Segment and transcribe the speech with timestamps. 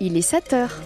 [0.00, 0.80] Il est 7 heures.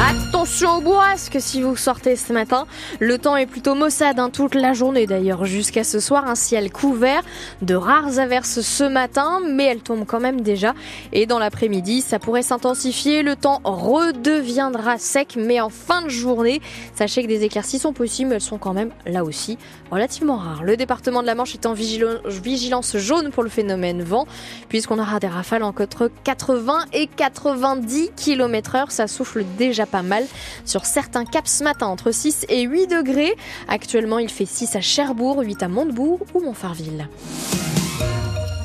[0.00, 2.66] Attention au bourrasque si vous sortez ce matin.
[3.00, 6.28] Le temps est plutôt maussade hein, toute la journée d'ailleurs jusqu'à ce soir.
[6.28, 7.22] Un ciel couvert,
[7.62, 10.74] de rares averses ce matin, mais elles tombent quand même déjà.
[11.12, 13.24] Et dans l'après-midi, ça pourrait s'intensifier.
[13.24, 16.62] Le temps redeviendra sec, mais en fin de journée,
[16.94, 19.58] sachez que des éclaircies sont possibles, mais elles sont quand même là aussi
[19.90, 20.62] relativement rares.
[20.62, 24.26] Le département de la Manche est en vigilance jaune pour le phénomène vent,
[24.68, 28.92] puisqu'on aura des rafales entre 80 et 90 km heure.
[28.92, 30.24] Ça souffle déjà pas mal
[30.64, 33.34] sur certains caps ce matin entre 6 et 8 degrés.
[33.68, 37.08] Actuellement, il fait 6 à Cherbourg, 8 à Montebourg ou Montfarville.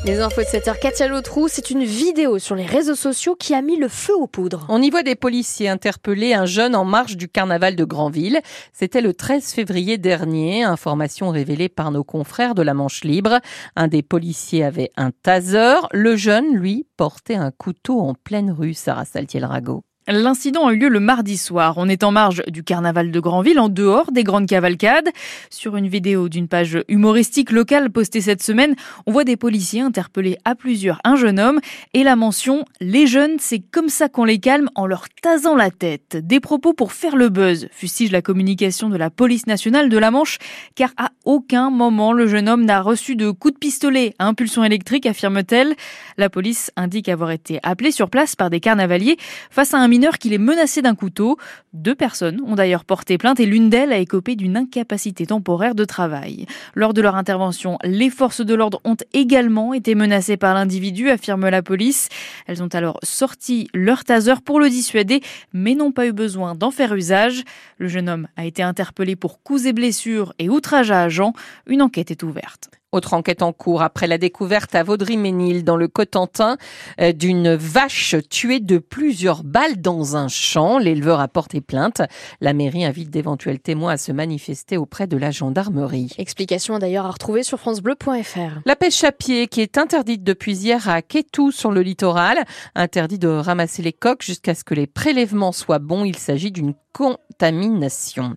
[0.06, 3.62] Les infos de 7h, Katia Lotrou, c'est une vidéo sur les réseaux sociaux qui a
[3.62, 4.66] mis le feu aux poudres.
[4.68, 8.42] On y voit des policiers interpeller un jeune en marche du carnaval de Granville.
[8.74, 13.40] C'était le 13 février dernier, information révélée par nos confrères de la Manche Libre.
[13.78, 18.74] Un des policiers avait un taser, le jeune, lui, portait un couteau en pleine rue,
[18.74, 19.86] Sarah Saltiel-Rago.
[20.08, 21.76] L'incident a eu lieu le mardi soir.
[21.78, 25.08] On est en marge du carnaval de Granville, en dehors des grandes cavalcades.
[25.50, 30.38] Sur une vidéo d'une page humoristique locale postée cette semaine, on voit des policiers interpeller
[30.44, 31.62] à plusieurs un jeune homme
[31.94, 35.72] et la mention «Les jeunes, c'est comme ça qu'on les calme en leur tasant la
[35.72, 36.18] tête».
[36.22, 40.12] Des propos pour faire le buzz, fustige la communication de la police nationale de la
[40.12, 40.38] Manche,
[40.76, 44.66] car à aucun moment le jeune homme n'a reçu de coup de pistolet à impulsion
[44.66, 45.76] électrique, affirme-t-elle.
[46.18, 49.16] La police indique avoir été appelée sur place par des carnavaliers
[49.50, 51.38] face à un mineur qu'il est menacé d'un couteau.
[51.74, 55.86] Deux personnes ont d'ailleurs porté plainte et l'une d'elles a écopé d'une incapacité temporaire de
[55.86, 56.48] travail.
[56.74, 61.48] Lors de leur intervention, les forces de l'ordre ont également été menacées par l'individu, affirme
[61.48, 62.10] la police.
[62.48, 65.22] Elles ont alors sorti leur taser pour le dissuader,
[65.54, 67.44] mais n'ont pas eu besoin d'en faire usage.
[67.78, 71.34] Le jeune homme a été interpellé pour coups et blessures et outrage à agent.
[71.68, 72.72] Une enquête est ouverte.
[72.94, 76.58] Autre enquête en cours après la découverte à Vaudry-Ménil dans le Cotentin
[77.02, 80.78] euh, d'une vache tuée de plusieurs balles dans un champ.
[80.78, 82.04] L'éleveur a porté plainte.
[82.40, 86.12] La mairie invite d'éventuels témoins à se manifester auprès de la gendarmerie.
[86.20, 88.62] Explication d'ailleurs à retrouver sur francebleu.fr.
[88.64, 92.46] La pêche à pied qui est interdite depuis hier à Kétou sur le littoral.
[92.76, 96.06] Interdit de ramasser les coques jusqu'à ce que les prélèvements soient bons.
[96.06, 98.36] Il s'agit d'une contamination.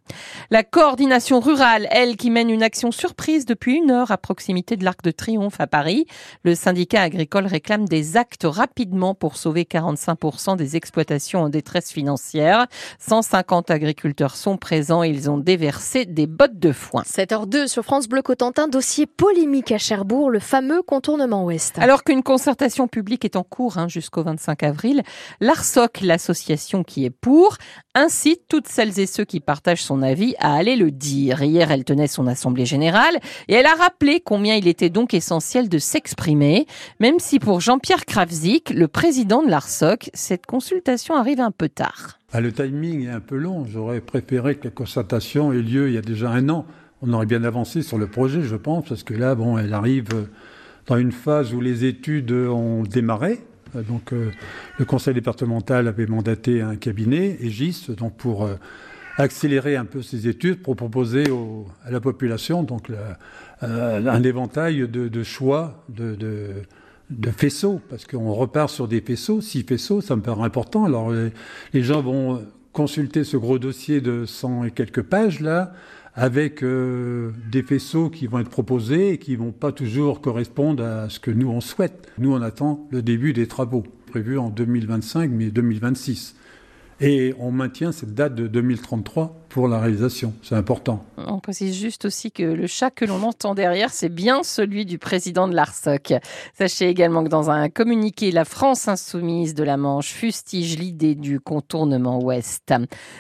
[0.51, 4.85] La coordination rurale, elle, qui mène une action surprise depuis une heure à proximité de
[4.85, 6.07] l'Arc de Triomphe à Paris.
[6.43, 12.67] Le syndicat agricole réclame des actes rapidement pour sauver 45% des exploitations en détresse financière.
[12.99, 17.03] 150 agriculteurs sont présents et ils ont déversé des bottes de foin.
[17.03, 21.79] 7h02 sur France Bleu Cotentin, dossier polémique à Cherbourg, le fameux contournement ouest.
[21.79, 25.03] Alors qu'une concertation publique est en cours hein, jusqu'au 25 avril,
[25.41, 27.59] l'ARSOC, l'association qui est pour,
[27.95, 31.43] incite toutes celles et ceux qui partagent son avis à aller le dire.
[31.43, 33.17] Hier, elle tenait son assemblée générale
[33.49, 36.67] et elle a rappelé combien il était donc essentiel de s'exprimer,
[37.01, 42.19] même si pour Jean-Pierre Kravzik, le président de l'ARSOC, cette consultation arrive un peu tard.
[42.33, 43.67] Ah, le timing est un peu long.
[43.67, 46.67] J'aurais préféré que la concertation ait lieu il y a déjà un an.
[47.03, 50.09] On aurait bien avancé sur le projet, je pense, parce que là, bon, elle arrive
[50.87, 53.41] dans une phase où les études ont démarré.
[53.77, 54.31] Euh, donc euh,
[54.79, 58.55] le conseil départemental avait mandaté un cabinet, EGIS, donc pour euh,
[59.17, 61.25] accélérer un peu ces études, pour proposer
[61.85, 62.91] à la population donc
[63.63, 66.67] un éventail de, choix de,
[67.35, 70.85] faisceaux, parce qu'on repart sur des faisceaux, six faisceaux, ça me paraît important.
[70.85, 71.11] Alors
[71.73, 72.45] les gens vont
[72.75, 75.73] consulter ce gros dossier de 100 et quelques pages là
[76.17, 81.09] avec euh, des faisceaux qui vont être proposés et qui vont pas toujours correspondre à
[81.11, 82.11] ce que nous on souhaite.
[82.19, 86.35] Nous on attend le début des travaux prévus en 2025 mais 2026.
[87.01, 90.35] Et on maintient cette date de 2033 pour la réalisation.
[90.43, 91.03] C'est important.
[91.17, 94.99] On précise juste aussi que le chat que l'on entend derrière, c'est bien celui du
[94.99, 96.13] président de l'ARSOC.
[96.59, 101.41] Sachez également que dans un communiqué, la France insoumise de la Manche fustige l'idée du
[101.41, 102.75] contournement ouest.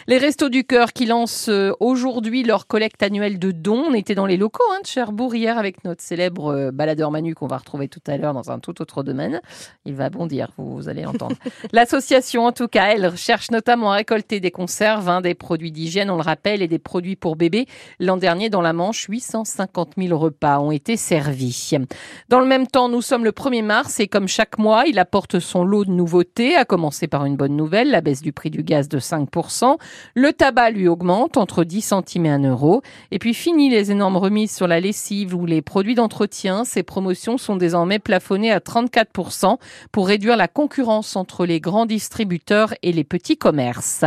[0.08, 3.84] Les Restos du Cœur qui lancent euh, aujourd'hui leur collecte annuelle de dons.
[3.88, 7.34] On était dans les locaux hein, de Cherbourg hier avec notre célèbre euh, baladeur Manu
[7.34, 9.40] qu'on va retrouver tout à l'heure dans un tout autre domaine.
[9.86, 11.36] Il va bondir, vous, allez entendre.
[11.72, 16.08] L'association, en tout cas, elle cherche notamment à récolter des conserves, hein, des produits d'hygiène.
[16.08, 17.66] On le rappelle, et des produits pour bébés.
[17.98, 21.72] L'an dernier, dans la Manche, 850 000 repas ont été servis.
[22.28, 25.40] Dans le même temps, nous sommes le 1er mars et comme chaque mois, il apporte
[25.40, 28.62] son lot de nouveautés, à commencer par une bonne nouvelle, la baisse du prix du
[28.62, 29.78] gaz de 5%.
[30.14, 32.82] Le tabac, lui, augmente entre 10 centimes et 1 euro.
[33.10, 36.64] Et puis, fini les énormes remises sur la lessive ou les produits d'entretien.
[36.64, 39.56] Ces promotions sont désormais plafonnées à 34%
[39.90, 43.55] pour réduire la concurrence entre les grands distributeurs et les petits commerces.
[43.56, 44.04] Commerce.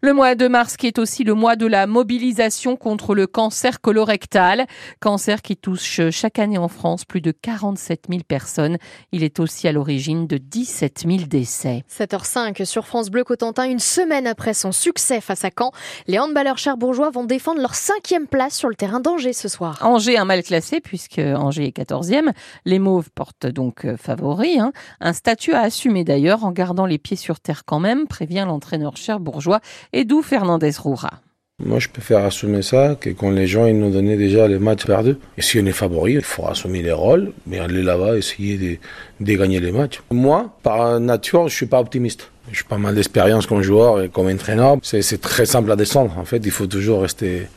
[0.00, 3.80] Le mois de mars qui est aussi le mois de la mobilisation contre le cancer
[3.80, 4.66] colorectal,
[5.00, 8.76] cancer qui touche chaque année en France plus de 47 000 personnes.
[9.10, 11.82] Il est aussi à l'origine de 17 000 décès.
[11.90, 15.72] 7h05 sur France Bleu Cotentin, une semaine après son succès face à Caen,
[16.06, 19.80] les handballeurs cherbourgeois vont défendre leur cinquième place sur le terrain d'Angers ce soir.
[19.82, 22.30] Angers un mal classé puisque Angers est 14e.
[22.64, 24.60] Les Mauves portent donc favoris.
[24.60, 24.70] Hein.
[25.00, 28.75] Un statut à assumer d'ailleurs en gardant les pieds sur terre quand même, prévient l'entraîneur
[28.94, 29.60] cherbourgeois
[29.92, 31.20] Edou Fernandez Roura.
[31.64, 34.84] Moi, je préfère assumer ça que quand les gens ils nous donnaient déjà les matchs
[34.84, 35.16] perdus.
[35.38, 38.78] Et si on est favori, il faut assumer les rôles, mais aller là-bas, essayer
[39.20, 40.02] de, gagner les matchs.
[40.10, 42.30] Moi, par nature, je suis pas optimiste.
[42.52, 44.76] J'ai pas mal d'expérience comme joueur et comme entraîneur.
[44.82, 46.18] C'est très simple à descendre.
[46.18, 47.48] En fait, il faut toujours rester,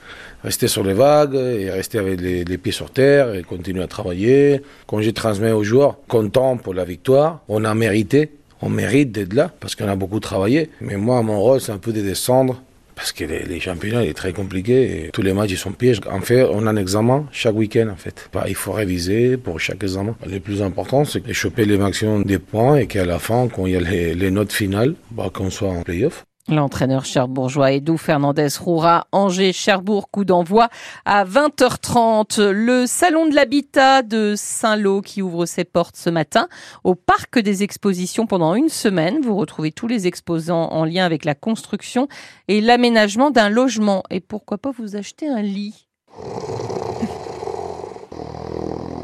[0.45, 3.87] rester sur les vagues et rester avec les, les pieds sur terre et continuer à
[3.87, 4.61] travailler.
[4.87, 9.33] Quand je transmets aux joueurs, content pour la victoire, on a mérité on mérite d'être
[9.33, 10.69] là parce qu'on a beaucoup travaillé.
[10.81, 12.61] Mais moi, mon rôle, c'est un peu de descendre
[12.95, 16.01] parce que les, championnats, il est très compliqué et tous les matchs, ils sont pièges.
[16.11, 18.29] En fait, on a un examen chaque week-end, en fait.
[18.33, 20.17] Bah, il faut réviser pour chaque examen.
[20.29, 23.67] Le plus important, c'est de choper les maximum des points et qu'à la fin, quand
[23.67, 26.25] il y a les, les notes finales, bah, qu'on soit en playoff.
[26.49, 30.69] L'entraîneur cherbourgeois Edou Fernandez Roura, Angers, Cherbourg, coup d'envoi
[31.05, 32.49] à 20h30.
[32.49, 36.47] Le salon de l'habitat de Saint-Lô qui ouvre ses portes ce matin
[36.83, 39.19] au parc des expositions pendant une semaine.
[39.21, 42.07] Vous retrouvez tous les exposants en lien avec la construction
[42.47, 44.03] et l'aménagement d'un logement.
[44.09, 45.87] Et pourquoi pas vous acheter un lit?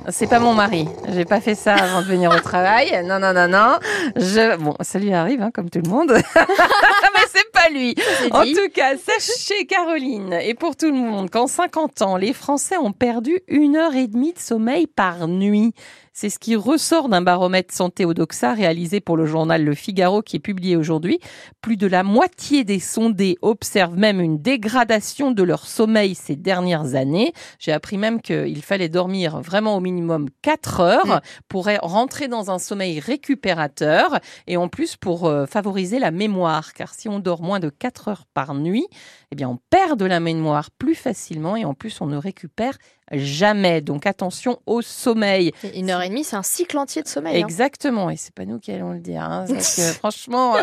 [0.10, 0.88] C'est pas mon mari.
[1.10, 3.04] J'ai pas fait ça avant de venir au travail.
[3.06, 3.78] Non, non, non, non.
[4.16, 4.57] Je...
[4.57, 6.12] Bon, ça lui arrive, hein, comme tout le monde.
[6.36, 7.96] Mais c'est pas lui.
[8.31, 12.78] En tout cas, sachez, Caroline, et pour tout le monde, qu'en 50 ans, les Français
[12.78, 15.74] ont perdu une heure et demie de sommeil par nuit.
[16.18, 20.22] C'est ce qui ressort d'un baromètre santé au Doxa réalisé pour le journal Le Figaro
[20.22, 21.19] qui est publié aujourd'hui.
[21.60, 26.96] Plus de la moitié des sondés observent même une dégradation de leur sommeil ces dernières
[26.96, 27.34] années.
[27.60, 29.94] J'ai appris même qu'il fallait dormir vraiment au minimum
[30.42, 36.12] 4 heures pour rentrer dans un sommeil récupérateur et en plus pour euh, favoriser la
[36.12, 36.74] mémoire.
[36.74, 38.88] Car si on dort moins de 4 heures par nuit,
[39.31, 42.77] eh bien on perd de la mémoire plus facilement et en plus on ne récupère
[43.12, 43.81] jamais.
[43.81, 45.51] Donc attention au sommeil.
[45.75, 47.38] Une heure et demie, c'est un cycle entier de sommeil.
[47.38, 48.07] Exactement.
[48.07, 48.12] Hein.
[48.12, 49.24] Et c'est pas nous qui allons le dire.
[49.24, 50.56] Hein, parce que, franchement,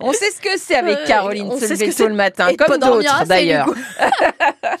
[0.00, 3.26] on sait ce que c'est avec Caroline on se lever tôt le matin, comme d'autres
[3.26, 3.68] d'ailleurs.